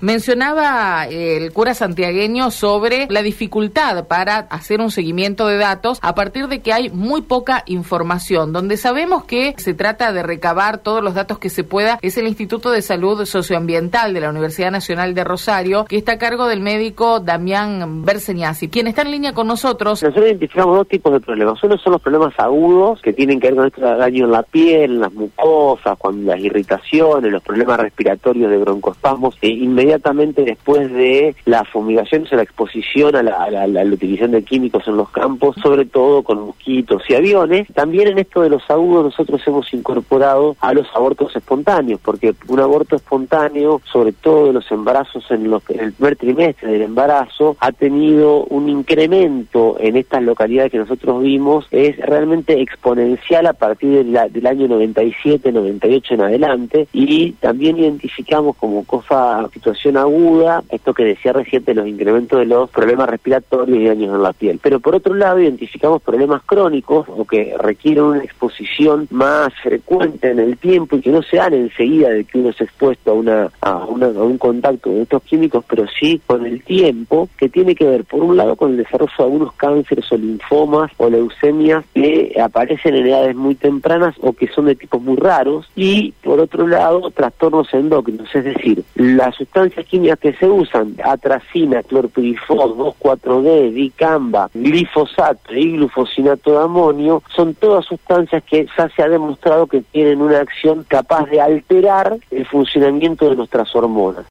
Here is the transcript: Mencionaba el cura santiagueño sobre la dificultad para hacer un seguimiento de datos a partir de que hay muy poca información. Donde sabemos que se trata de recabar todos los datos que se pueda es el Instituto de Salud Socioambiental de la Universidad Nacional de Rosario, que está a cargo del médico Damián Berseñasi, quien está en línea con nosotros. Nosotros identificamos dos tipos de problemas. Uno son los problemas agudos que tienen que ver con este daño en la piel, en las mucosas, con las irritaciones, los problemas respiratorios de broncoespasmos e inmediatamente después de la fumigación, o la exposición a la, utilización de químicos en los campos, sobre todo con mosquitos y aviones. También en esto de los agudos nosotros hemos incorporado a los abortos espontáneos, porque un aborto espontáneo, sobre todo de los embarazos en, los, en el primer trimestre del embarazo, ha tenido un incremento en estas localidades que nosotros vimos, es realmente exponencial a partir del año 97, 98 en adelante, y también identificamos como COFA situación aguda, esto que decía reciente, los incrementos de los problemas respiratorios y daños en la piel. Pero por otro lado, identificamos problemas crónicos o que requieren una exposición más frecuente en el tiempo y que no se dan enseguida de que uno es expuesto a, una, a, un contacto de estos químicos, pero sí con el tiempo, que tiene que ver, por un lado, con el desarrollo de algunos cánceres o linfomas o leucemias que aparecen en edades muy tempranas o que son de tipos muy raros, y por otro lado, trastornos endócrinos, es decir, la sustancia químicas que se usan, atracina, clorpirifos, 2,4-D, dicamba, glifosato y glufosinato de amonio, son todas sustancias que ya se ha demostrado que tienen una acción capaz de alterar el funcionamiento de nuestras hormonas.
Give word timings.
Mencionaba 0.00 1.08
el 1.10 1.52
cura 1.52 1.74
santiagueño 1.74 2.52
sobre 2.52 3.08
la 3.10 3.20
dificultad 3.20 4.06
para 4.06 4.38
hacer 4.38 4.80
un 4.80 4.92
seguimiento 4.92 5.48
de 5.48 5.56
datos 5.56 5.98
a 6.02 6.14
partir 6.14 6.46
de 6.46 6.60
que 6.60 6.72
hay 6.72 6.88
muy 6.88 7.22
poca 7.22 7.64
información. 7.66 8.52
Donde 8.52 8.76
sabemos 8.76 9.24
que 9.24 9.54
se 9.56 9.74
trata 9.74 10.12
de 10.12 10.22
recabar 10.22 10.78
todos 10.78 11.02
los 11.02 11.14
datos 11.14 11.40
que 11.40 11.50
se 11.50 11.64
pueda 11.64 11.98
es 12.00 12.16
el 12.16 12.28
Instituto 12.28 12.70
de 12.70 12.80
Salud 12.80 13.24
Socioambiental 13.24 14.14
de 14.14 14.20
la 14.20 14.30
Universidad 14.30 14.70
Nacional 14.70 15.14
de 15.14 15.24
Rosario, 15.24 15.84
que 15.86 15.96
está 15.96 16.12
a 16.12 16.18
cargo 16.18 16.46
del 16.46 16.60
médico 16.60 17.18
Damián 17.18 18.04
Berseñasi, 18.04 18.68
quien 18.68 18.86
está 18.86 19.02
en 19.02 19.10
línea 19.10 19.34
con 19.34 19.48
nosotros. 19.48 20.00
Nosotros 20.00 20.26
identificamos 20.26 20.76
dos 20.76 20.86
tipos 20.86 21.12
de 21.12 21.18
problemas. 21.18 21.60
Uno 21.64 21.76
son 21.76 21.94
los 21.94 22.02
problemas 22.02 22.34
agudos 22.38 23.02
que 23.02 23.12
tienen 23.12 23.40
que 23.40 23.48
ver 23.48 23.56
con 23.56 23.66
este 23.66 23.80
daño 23.80 24.26
en 24.26 24.30
la 24.30 24.44
piel, 24.44 24.92
en 24.92 25.00
las 25.00 25.12
mucosas, 25.12 25.98
con 25.98 26.24
las 26.24 26.38
irritaciones, 26.38 27.32
los 27.32 27.42
problemas 27.42 27.80
respiratorios 27.80 28.48
de 28.48 28.58
broncoespasmos 28.58 29.36
e 29.42 29.48
inmediatamente 29.88 30.44
después 30.44 30.92
de 30.92 31.34
la 31.46 31.64
fumigación, 31.64 32.26
o 32.30 32.36
la 32.36 32.42
exposición 32.42 33.16
a 33.16 33.22
la, 33.22 33.84
utilización 33.84 34.32
de 34.32 34.42
químicos 34.42 34.86
en 34.86 34.98
los 34.98 35.08
campos, 35.08 35.56
sobre 35.62 35.86
todo 35.86 36.22
con 36.22 36.46
mosquitos 36.46 37.02
y 37.08 37.14
aviones. 37.14 37.66
También 37.72 38.08
en 38.08 38.18
esto 38.18 38.42
de 38.42 38.50
los 38.50 38.68
agudos 38.68 39.04
nosotros 39.04 39.40
hemos 39.46 39.72
incorporado 39.72 40.56
a 40.60 40.74
los 40.74 40.86
abortos 40.94 41.34
espontáneos, 41.34 42.00
porque 42.04 42.34
un 42.48 42.60
aborto 42.60 42.96
espontáneo, 42.96 43.80
sobre 43.90 44.12
todo 44.12 44.48
de 44.48 44.52
los 44.52 44.70
embarazos 44.70 45.24
en, 45.30 45.50
los, 45.50 45.62
en 45.70 45.80
el 45.80 45.92
primer 45.94 46.16
trimestre 46.16 46.70
del 46.70 46.82
embarazo, 46.82 47.56
ha 47.60 47.72
tenido 47.72 48.44
un 48.44 48.68
incremento 48.68 49.76
en 49.80 49.96
estas 49.96 50.22
localidades 50.22 50.70
que 50.70 50.78
nosotros 50.78 51.22
vimos, 51.22 51.66
es 51.70 51.96
realmente 51.96 52.60
exponencial 52.60 53.46
a 53.46 53.54
partir 53.54 54.04
del 54.04 54.46
año 54.46 54.68
97, 54.68 55.50
98 55.50 56.14
en 56.14 56.20
adelante, 56.20 56.88
y 56.92 57.32
también 57.32 57.78
identificamos 57.78 58.54
como 58.56 58.84
COFA 58.84 59.48
situación 59.52 59.77
aguda, 59.96 60.62
esto 60.70 60.94
que 60.94 61.04
decía 61.04 61.32
reciente, 61.32 61.74
los 61.74 61.86
incrementos 61.86 62.38
de 62.38 62.46
los 62.46 62.70
problemas 62.70 63.08
respiratorios 63.08 63.78
y 63.78 63.86
daños 63.86 64.14
en 64.14 64.22
la 64.22 64.32
piel. 64.32 64.58
Pero 64.62 64.80
por 64.80 64.94
otro 64.94 65.14
lado, 65.14 65.40
identificamos 65.40 66.02
problemas 66.02 66.42
crónicos 66.44 67.06
o 67.08 67.24
que 67.24 67.54
requieren 67.58 68.04
una 68.04 68.24
exposición 68.24 69.06
más 69.10 69.52
frecuente 69.62 70.30
en 70.30 70.38
el 70.38 70.58
tiempo 70.58 70.96
y 70.96 71.00
que 71.00 71.10
no 71.10 71.22
se 71.22 71.36
dan 71.36 71.54
enseguida 71.54 72.10
de 72.10 72.24
que 72.24 72.38
uno 72.38 72.50
es 72.50 72.60
expuesto 72.60 73.10
a, 73.10 73.14
una, 73.14 73.50
a, 73.60 73.76
un 73.84 74.38
contacto 74.38 74.90
de 74.90 75.02
estos 75.02 75.22
químicos, 75.22 75.64
pero 75.68 75.86
sí 75.98 76.20
con 76.26 76.44
el 76.44 76.62
tiempo, 76.62 77.28
que 77.36 77.48
tiene 77.48 77.74
que 77.74 77.86
ver, 77.86 78.04
por 78.04 78.22
un 78.22 78.36
lado, 78.36 78.56
con 78.56 78.72
el 78.72 78.76
desarrollo 78.78 79.12
de 79.16 79.24
algunos 79.24 79.52
cánceres 79.54 80.10
o 80.12 80.16
linfomas 80.16 80.90
o 80.96 81.08
leucemias 81.08 81.84
que 81.94 82.34
aparecen 82.42 82.94
en 82.94 83.06
edades 83.06 83.36
muy 83.36 83.54
tempranas 83.54 84.14
o 84.20 84.32
que 84.32 84.48
son 84.48 84.66
de 84.66 84.74
tipos 84.74 85.02
muy 85.02 85.16
raros, 85.16 85.68
y 85.76 86.12
por 86.22 86.40
otro 86.40 86.66
lado, 86.66 87.10
trastornos 87.10 87.72
endócrinos, 87.72 88.34
es 88.34 88.44
decir, 88.44 88.82
la 88.94 89.30
sustancia 89.32 89.67
químicas 89.86 90.18
que 90.18 90.32
se 90.34 90.46
usan, 90.46 90.94
atracina, 91.04 91.82
clorpirifos, 91.82 92.76
2,4-D, 92.76 93.70
dicamba, 93.72 94.50
glifosato 94.54 95.54
y 95.54 95.72
glufosinato 95.72 96.52
de 96.52 96.64
amonio, 96.64 97.22
son 97.34 97.54
todas 97.54 97.84
sustancias 97.84 98.42
que 98.44 98.66
ya 98.76 98.88
se 98.88 99.02
ha 99.02 99.08
demostrado 99.08 99.66
que 99.66 99.82
tienen 99.82 100.20
una 100.20 100.40
acción 100.40 100.84
capaz 100.88 101.26
de 101.30 101.40
alterar 101.40 102.18
el 102.30 102.46
funcionamiento 102.46 103.28
de 103.28 103.36
nuestras 103.36 103.74
hormonas. 103.74 104.26